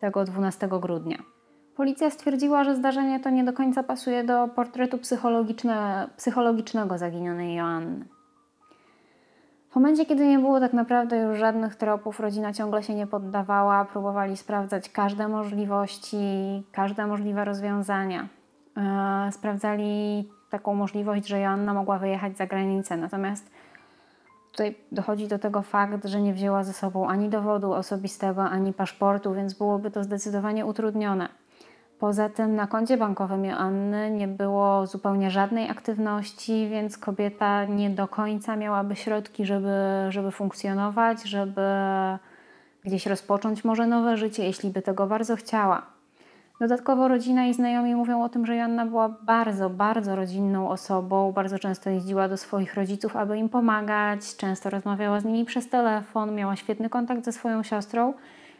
tego 0.00 0.24
12 0.24 0.68
grudnia. 0.68 1.33
Policja 1.76 2.10
stwierdziła, 2.10 2.64
że 2.64 2.76
zdarzenie 2.76 3.20
to 3.20 3.30
nie 3.30 3.44
do 3.44 3.52
końca 3.52 3.82
pasuje 3.82 4.24
do 4.24 4.48
portretu 4.48 4.98
psychologiczne, 4.98 6.08
psychologicznego 6.16 6.98
zaginionej 6.98 7.54
Joanny. 7.54 8.04
W 9.70 9.74
momencie, 9.74 10.06
kiedy 10.06 10.26
nie 10.26 10.38
było 10.38 10.60
tak 10.60 10.72
naprawdę 10.72 11.16
już 11.16 11.38
żadnych 11.38 11.76
tropów, 11.76 12.20
rodzina 12.20 12.52
ciągle 12.52 12.82
się 12.82 12.94
nie 12.94 13.06
poddawała, 13.06 13.84
próbowali 13.84 14.36
sprawdzać 14.36 14.88
każde 14.88 15.28
możliwości, 15.28 16.16
każde 16.72 17.06
możliwe 17.06 17.44
rozwiązania. 17.44 18.28
E, 18.76 19.32
sprawdzali 19.32 20.28
taką 20.50 20.74
możliwość, 20.74 21.26
że 21.26 21.40
Joanna 21.40 21.74
mogła 21.74 21.98
wyjechać 21.98 22.36
za 22.36 22.46
granicę, 22.46 22.96
natomiast 22.96 23.50
tutaj 24.50 24.74
dochodzi 24.92 25.28
do 25.28 25.38
tego 25.38 25.62
fakt, 25.62 26.06
że 26.06 26.20
nie 26.20 26.34
wzięła 26.34 26.64
ze 26.64 26.72
sobą 26.72 27.08
ani 27.08 27.28
dowodu 27.28 27.72
osobistego, 27.72 28.42
ani 28.42 28.72
paszportu, 28.72 29.32
więc 29.32 29.54
byłoby 29.54 29.90
to 29.90 30.04
zdecydowanie 30.04 30.66
utrudnione. 30.66 31.28
Poza 32.04 32.28
tym 32.28 32.56
na 32.56 32.66
koncie 32.66 32.96
bankowym 32.96 33.44
Joanny 33.44 34.10
nie 34.10 34.28
było 34.28 34.86
zupełnie 34.86 35.30
żadnej 35.30 35.70
aktywności, 35.70 36.68
więc 36.70 36.98
kobieta 36.98 37.64
nie 37.64 37.90
do 37.90 38.08
końca 38.08 38.56
miałaby 38.56 38.96
środki, 38.96 39.46
żeby, 39.46 39.76
żeby 40.08 40.30
funkcjonować, 40.30 41.22
żeby 41.22 41.62
gdzieś 42.84 43.06
rozpocząć 43.06 43.64
może 43.64 43.86
nowe 43.86 44.16
życie, 44.16 44.44
jeśli 44.44 44.70
by 44.70 44.82
tego 44.82 45.06
bardzo 45.06 45.36
chciała. 45.36 45.82
Dodatkowo 46.60 47.08
rodzina 47.08 47.46
i 47.46 47.54
znajomi 47.54 47.94
mówią 47.94 48.22
o 48.22 48.28
tym, 48.28 48.46
że 48.46 48.56
Joanna 48.56 48.86
była 48.86 49.08
bardzo, 49.08 49.70
bardzo 49.70 50.16
rodzinną 50.16 50.70
osobą, 50.70 51.32
bardzo 51.32 51.58
często 51.58 51.90
jeździła 51.90 52.28
do 52.28 52.36
swoich 52.36 52.74
rodziców, 52.74 53.16
aby 53.16 53.38
im 53.38 53.48
pomagać, 53.48 54.36
często 54.36 54.70
rozmawiała 54.70 55.20
z 55.20 55.24
nimi 55.24 55.44
przez 55.44 55.68
telefon, 55.68 56.34
miała 56.34 56.56
świetny 56.56 56.90
kontakt 56.90 57.24
ze 57.24 57.32
swoją 57.32 57.62
siostrą 57.62 58.14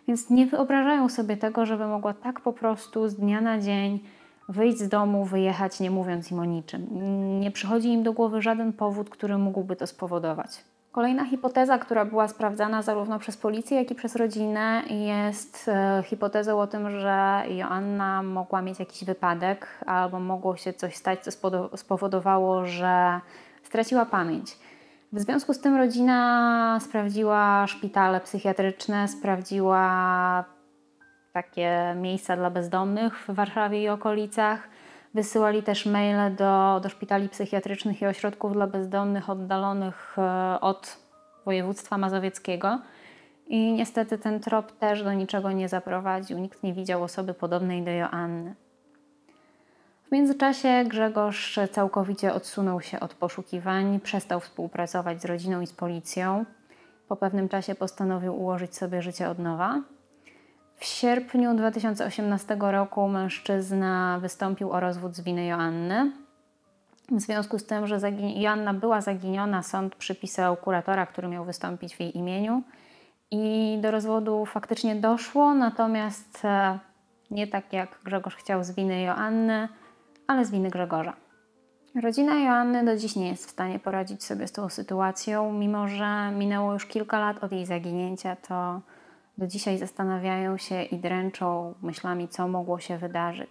więc 0.08 0.30
nie 0.30 0.46
wyobrażają 0.46 1.08
sobie 1.08 1.36
tego, 1.36 1.66
żeby 1.66 1.86
mogła 1.86 2.14
tak 2.14 2.40
po 2.40 2.52
prostu 2.52 3.08
z 3.08 3.14
dnia 3.14 3.40
na 3.40 3.58
dzień 3.58 4.00
wyjść 4.48 4.78
z 4.78 4.88
domu, 4.88 5.24
wyjechać, 5.24 5.80
nie 5.80 5.90
mówiąc 5.90 6.30
im 6.30 6.38
o 6.38 6.44
niczym. 6.44 6.86
Nie 7.40 7.50
przychodzi 7.50 7.88
im 7.88 8.02
do 8.02 8.12
głowy 8.12 8.42
żaden 8.42 8.72
powód, 8.72 9.10
który 9.10 9.38
mógłby 9.38 9.76
to 9.76 9.86
spowodować. 9.86 10.64
Kolejna 10.92 11.24
hipoteza, 11.24 11.78
która 11.78 12.04
była 12.04 12.28
sprawdzana 12.28 12.82
zarówno 12.82 13.18
przez 13.18 13.36
policję, 13.36 13.78
jak 13.78 13.90
i 13.90 13.94
przez 13.94 14.16
rodzinę, 14.16 14.82
jest 14.90 15.68
e, 15.68 16.02
hipotezą 16.06 16.60
o 16.60 16.66
tym, 16.66 17.00
że 17.00 17.42
Joanna 17.48 18.22
mogła 18.22 18.62
mieć 18.62 18.78
jakiś 18.78 19.04
wypadek 19.04 19.66
albo 19.86 20.20
mogło 20.20 20.56
się 20.56 20.72
coś 20.72 20.96
stać, 20.96 21.20
co 21.20 21.30
spowodowało, 21.76 22.66
że 22.66 23.20
straciła 23.62 24.06
pamięć. 24.06 24.58
W 25.14 25.20
związku 25.20 25.54
z 25.54 25.60
tym 25.60 25.76
rodzina 25.76 26.78
sprawdziła 26.80 27.66
szpitale 27.66 28.20
psychiatryczne, 28.20 29.08
sprawdziła 29.08 30.44
takie 31.32 31.94
miejsca 31.96 32.36
dla 32.36 32.50
bezdomnych 32.50 33.18
w 33.18 33.34
Warszawie 33.34 33.82
i 33.82 33.88
okolicach. 33.88 34.68
Wysyłali 35.14 35.62
też 35.62 35.86
maile 35.86 36.34
do, 36.36 36.80
do 36.82 36.88
szpitali 36.88 37.28
psychiatrycznych 37.28 38.02
i 38.02 38.06
ośrodków 38.06 38.52
dla 38.52 38.66
bezdomnych 38.66 39.30
oddalonych 39.30 40.16
e, 40.18 40.60
od 40.60 40.98
województwa 41.44 41.98
mazowieckiego. 41.98 42.80
I 43.46 43.72
niestety 43.72 44.18
ten 44.18 44.40
trop 44.40 44.78
też 44.78 45.02
do 45.02 45.12
niczego 45.12 45.52
nie 45.52 45.68
zaprowadził. 45.68 46.38
Nikt 46.38 46.62
nie 46.62 46.72
widział 46.72 47.02
osoby 47.02 47.34
podobnej 47.34 47.82
do 47.82 47.90
Joanny. 47.90 48.54
W 50.08 50.12
międzyczasie 50.12 50.84
Grzegorz 50.88 51.58
całkowicie 51.72 52.34
odsunął 52.34 52.80
się 52.80 53.00
od 53.00 53.14
poszukiwań, 53.14 54.00
przestał 54.00 54.40
współpracować 54.40 55.22
z 55.22 55.24
rodziną 55.24 55.60
i 55.60 55.66
z 55.66 55.72
policją. 55.72 56.44
Po 57.08 57.16
pewnym 57.16 57.48
czasie 57.48 57.74
postanowił 57.74 58.40
ułożyć 58.40 58.76
sobie 58.76 59.02
życie 59.02 59.28
od 59.28 59.38
nowa. 59.38 59.82
W 60.76 60.84
sierpniu 60.84 61.54
2018 61.54 62.56
roku 62.60 63.08
mężczyzna 63.08 64.18
wystąpił 64.22 64.72
o 64.72 64.80
rozwód 64.80 65.16
z 65.16 65.20
winy 65.20 65.46
Joanny. 65.46 66.12
W 67.10 67.20
związku 67.20 67.58
z 67.58 67.66
tym, 67.66 67.86
że 67.86 67.98
Joanna 68.36 68.74
była 68.74 69.00
zaginiona, 69.00 69.62
sąd 69.62 69.94
przypisał 69.94 70.56
kuratora, 70.56 71.06
który 71.06 71.28
miał 71.28 71.44
wystąpić 71.44 71.96
w 71.96 72.00
jej 72.00 72.18
imieniu. 72.18 72.62
I 73.30 73.78
do 73.82 73.90
rozwodu 73.90 74.46
faktycznie 74.46 74.96
doszło, 74.96 75.54
natomiast 75.54 76.44
e, 76.44 76.78
nie 77.30 77.46
tak 77.46 77.72
jak 77.72 77.98
Grzegorz 78.04 78.36
chciał 78.36 78.64
z 78.64 78.70
winy 78.70 79.02
Joanny, 79.02 79.68
ale 80.26 80.44
z 80.44 80.50
winy 80.50 80.70
Grzegorza. 80.70 81.16
Rodzina 82.02 82.40
Joanny 82.40 82.84
do 82.84 82.96
dziś 82.96 83.16
nie 83.16 83.28
jest 83.28 83.46
w 83.46 83.50
stanie 83.50 83.78
poradzić 83.78 84.24
sobie 84.24 84.48
z 84.48 84.52
tą 84.52 84.68
sytuacją, 84.68 85.52
mimo 85.52 85.88
że 85.88 86.32
minęło 86.32 86.72
już 86.72 86.86
kilka 86.86 87.18
lat 87.20 87.44
od 87.44 87.52
jej 87.52 87.66
zaginięcia, 87.66 88.36
to 88.36 88.80
do 89.38 89.46
dzisiaj 89.46 89.78
zastanawiają 89.78 90.56
się 90.56 90.82
i 90.82 90.98
dręczą 90.98 91.74
myślami, 91.82 92.28
co 92.28 92.48
mogło 92.48 92.78
się 92.78 92.98
wydarzyć. 92.98 93.50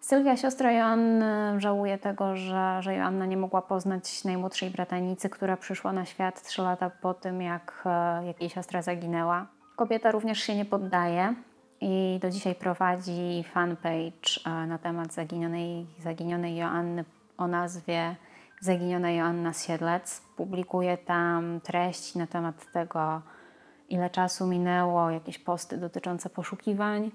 Sylwia, 0.00 0.36
siostra 0.36 0.72
Joanny, 0.72 1.60
żałuje 1.60 1.98
tego, 1.98 2.36
że, 2.36 2.76
że 2.80 2.94
Joanna 2.94 3.26
nie 3.26 3.36
mogła 3.36 3.62
poznać 3.62 4.24
najmłodszej 4.24 4.70
bratanicy, 4.70 5.30
która 5.30 5.56
przyszła 5.56 5.92
na 5.92 6.04
świat 6.04 6.42
trzy 6.42 6.62
lata 6.62 6.90
po 6.90 7.14
tym, 7.14 7.42
jak, 7.42 7.82
e, 7.86 8.26
jak 8.26 8.40
jej 8.40 8.50
siostra 8.50 8.82
zaginęła. 8.82 9.46
Kobieta 9.76 10.10
również 10.10 10.38
się 10.38 10.56
nie 10.56 10.64
poddaje 10.64 11.34
i 11.84 12.18
do 12.22 12.30
dzisiaj 12.30 12.54
prowadzi 12.54 13.44
fanpage 13.52 14.40
e, 14.46 14.66
na 14.66 14.78
temat 14.78 15.12
zaginionej, 15.12 15.86
zaginionej 15.98 16.56
Joanny 16.56 17.04
o 17.38 17.46
nazwie 17.46 18.16
Zaginiona 18.60 19.10
Joanna 19.10 19.52
Siedlec. 19.52 20.22
Publikuje 20.36 20.98
tam 20.98 21.60
treści 21.60 22.18
na 22.18 22.26
temat 22.26 22.72
tego, 22.72 23.22
ile 23.88 24.10
czasu 24.10 24.46
minęło, 24.46 25.10
jakieś 25.10 25.38
posty 25.38 25.78
dotyczące 25.78 26.30
poszukiwań. 26.30 27.10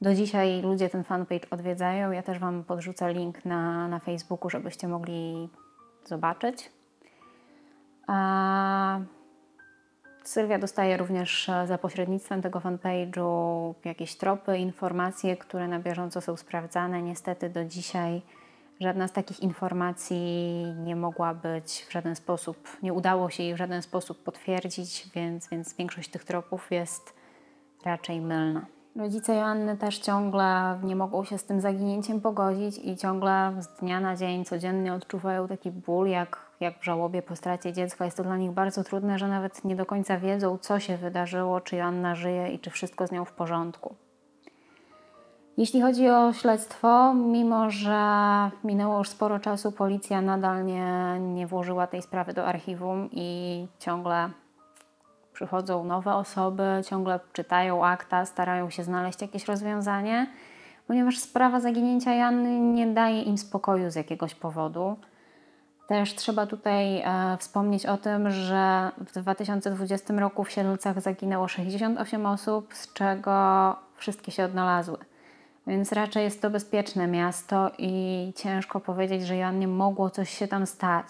Do 0.00 0.14
dzisiaj 0.14 0.62
ludzie 0.62 0.88
ten 0.88 1.04
fanpage 1.04 1.50
odwiedzają. 1.50 2.10
Ja 2.10 2.22
też 2.22 2.38
Wam 2.38 2.64
podrzucę 2.64 3.12
link 3.12 3.44
na, 3.44 3.88
na 3.88 3.98
Facebooku, 3.98 4.50
żebyście 4.50 4.88
mogli 4.88 5.48
zobaczyć. 6.04 6.70
A 8.06 9.00
Sylwia 10.24 10.58
dostaje 10.58 10.96
również 10.96 11.48
e, 11.48 11.66
za 11.66 11.78
pośrednictwem 11.78 12.42
tego 12.42 12.60
fanpage'u 12.60 13.74
jakieś 13.84 14.16
tropy, 14.16 14.58
informacje, 14.58 15.36
które 15.36 15.68
na 15.68 15.78
bieżąco 15.78 16.20
są 16.20 16.36
sprawdzane. 16.36 17.02
Niestety 17.02 17.50
do 17.50 17.64
dzisiaj 17.64 18.22
żadna 18.80 19.08
z 19.08 19.12
takich 19.12 19.40
informacji 19.40 20.64
nie 20.84 20.96
mogła 20.96 21.34
być 21.34 21.86
w 21.88 21.92
żaden 21.92 22.16
sposób, 22.16 22.68
nie 22.82 22.92
udało 22.92 23.30
się 23.30 23.42
jej 23.42 23.54
w 23.54 23.58
żaden 23.58 23.82
sposób 23.82 24.22
potwierdzić, 24.22 25.10
więc, 25.14 25.48
więc 25.48 25.74
większość 25.74 26.08
tych 26.08 26.24
tropów 26.24 26.70
jest 26.70 27.14
raczej 27.84 28.20
mylna. 28.20 28.66
Rodzice 28.96 29.34
Joanny 29.34 29.76
też 29.76 29.98
ciągle 29.98 30.78
nie 30.82 30.96
mogą 30.96 31.24
się 31.24 31.38
z 31.38 31.44
tym 31.44 31.60
zaginięciem 31.60 32.20
pogodzić 32.20 32.78
i 32.78 32.96
ciągle 32.96 33.52
z 33.58 33.68
dnia 33.68 34.00
na 34.00 34.16
dzień, 34.16 34.44
codziennie 34.44 34.94
odczuwają 34.94 35.48
taki 35.48 35.70
ból, 35.70 36.08
jak, 36.08 36.38
jak 36.60 36.78
w 36.78 36.84
żałobie 36.84 37.22
po 37.22 37.36
stracie 37.36 37.72
dziecka. 37.72 38.04
Jest 38.04 38.16
to 38.16 38.22
dla 38.22 38.36
nich 38.36 38.50
bardzo 38.50 38.84
trudne, 38.84 39.18
że 39.18 39.28
nawet 39.28 39.64
nie 39.64 39.76
do 39.76 39.86
końca 39.86 40.18
wiedzą, 40.18 40.58
co 40.58 40.80
się 40.80 40.96
wydarzyło, 40.96 41.60
czy 41.60 41.76
Joanna 41.76 42.14
żyje 42.14 42.48
i 42.48 42.58
czy 42.58 42.70
wszystko 42.70 43.06
z 43.06 43.12
nią 43.12 43.24
w 43.24 43.32
porządku. 43.32 43.94
Jeśli 45.56 45.80
chodzi 45.80 46.08
o 46.08 46.32
śledztwo, 46.32 47.14
mimo 47.14 47.70
że 47.70 48.00
minęło 48.64 48.98
już 48.98 49.08
sporo 49.08 49.38
czasu, 49.38 49.72
policja 49.72 50.20
nadal 50.20 50.64
nie, 50.64 51.20
nie 51.20 51.46
włożyła 51.46 51.86
tej 51.86 52.02
sprawy 52.02 52.32
do 52.32 52.46
archiwum 52.46 53.08
i 53.12 53.66
ciągle 53.78 54.30
przychodzą 55.40 55.84
nowe 55.84 56.14
osoby, 56.14 56.82
ciągle 56.86 57.20
czytają 57.32 57.86
akta, 57.86 58.26
starają 58.26 58.70
się 58.70 58.84
znaleźć 58.84 59.22
jakieś 59.22 59.44
rozwiązanie, 59.44 60.26
ponieważ 60.86 61.18
sprawa 61.18 61.60
zaginięcia 61.60 62.14
Janny 62.14 62.60
nie 62.60 62.86
daje 62.86 63.22
im 63.22 63.38
spokoju 63.38 63.90
z 63.90 63.94
jakiegoś 63.94 64.34
powodu. 64.34 64.96
Też 65.88 66.14
trzeba 66.14 66.46
tutaj 66.46 66.98
e, 66.98 67.36
wspomnieć 67.38 67.86
o 67.86 67.96
tym, 67.96 68.30
że 68.30 68.90
w 68.98 69.12
2020 69.12 70.14
roku 70.14 70.44
w 70.44 70.50
Siedlcach 70.50 71.00
zaginęło 71.00 71.48
68 71.48 72.26
osób, 72.26 72.74
z 72.74 72.92
czego 72.92 73.76
wszystkie 73.96 74.32
się 74.32 74.44
odnalazły. 74.44 74.98
Więc 75.66 75.92
raczej 75.92 76.24
jest 76.24 76.42
to 76.42 76.50
bezpieczne 76.50 77.06
miasto 77.06 77.70
i 77.78 78.32
ciężko 78.36 78.80
powiedzieć, 78.80 79.26
że 79.26 79.36
Joannie 79.36 79.68
mogło 79.68 80.10
coś 80.10 80.30
się 80.30 80.48
tam 80.48 80.66
stać. 80.66 81.06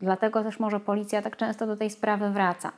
Dlatego 0.00 0.42
też 0.42 0.60
może 0.60 0.80
policja 0.80 1.22
tak 1.22 1.36
często 1.36 1.66
do 1.66 1.76
tej 1.76 1.90
sprawy 1.90 2.30
wraca. 2.30 2.72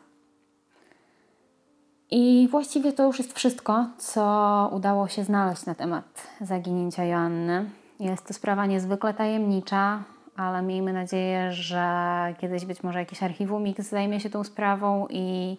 I 2.11 2.49
właściwie 2.51 2.93
to 2.93 3.07
już 3.07 3.19
jest 3.19 3.33
wszystko, 3.33 3.87
co 3.99 4.71
udało 4.73 5.09
się 5.09 5.25
znaleźć 5.25 5.67
na 5.67 5.75
temat 5.75 6.05
zaginięcia 6.41 7.05
Joanny. 7.05 7.71
Jest 8.01 8.27
to 8.27 8.35
sprawa 8.35 8.67
niezwykle 8.67 9.15
tajemnicza, 9.15 10.03
ale 10.37 10.63
miejmy 10.63 10.93
nadzieję, 10.93 11.53
że 11.53 11.85
kiedyś 12.39 12.65
być 12.65 12.83
może 12.83 12.99
jakiś 12.99 13.23
archiwum 13.23 13.67
X 13.67 13.89
zajmie 13.89 14.21
się 14.21 14.31
tą 14.31 14.45
sprawą 14.45 15.07
i 15.11 15.57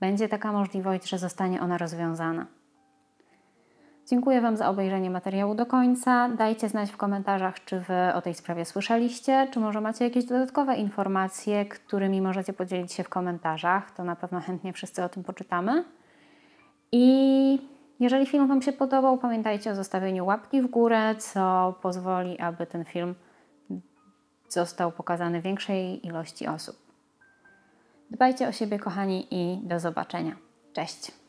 będzie 0.00 0.28
taka 0.28 0.52
możliwość, 0.52 1.08
że 1.08 1.18
zostanie 1.18 1.60
ona 1.60 1.78
rozwiązana. 1.78 2.46
Dziękuję 4.06 4.40
Wam 4.40 4.56
za 4.56 4.68
obejrzenie 4.68 5.10
materiału 5.10 5.54
do 5.54 5.66
końca. 5.66 6.28
Dajcie 6.28 6.68
znać 6.68 6.90
w 6.90 6.96
komentarzach, 6.96 7.64
czy 7.64 7.80
Wy 7.80 8.14
o 8.14 8.22
tej 8.22 8.34
sprawie 8.34 8.64
słyszeliście, 8.64 9.48
czy 9.50 9.60
może 9.60 9.80
macie 9.80 10.04
jakieś 10.04 10.24
dodatkowe 10.24 10.76
informacje, 10.76 11.66
którymi 11.66 12.20
możecie 12.20 12.52
podzielić 12.52 12.92
się 12.92 13.04
w 13.04 13.08
komentarzach. 13.08 13.90
To 13.90 14.04
na 14.04 14.16
pewno 14.16 14.40
chętnie 14.40 14.72
wszyscy 14.72 15.04
o 15.04 15.08
tym 15.08 15.24
poczytamy. 15.24 15.84
I 16.92 17.68
jeżeli 18.00 18.26
film 18.26 18.48
Wam 18.48 18.62
się 18.62 18.72
podobał, 18.72 19.18
pamiętajcie 19.18 19.70
o 19.70 19.74
zostawieniu 19.74 20.26
łapki 20.26 20.62
w 20.62 20.66
górę, 20.66 21.14
co 21.18 21.74
pozwoli, 21.82 22.38
aby 22.38 22.66
ten 22.66 22.84
film 22.84 23.14
został 24.48 24.92
pokazany 24.92 25.40
większej 25.40 26.06
ilości 26.06 26.46
osób. 26.46 26.76
Dbajcie 28.10 28.48
o 28.48 28.52
siebie, 28.52 28.78
kochani, 28.78 29.26
i 29.30 29.58
do 29.62 29.80
zobaczenia. 29.80 30.36
Cześć! 30.72 31.23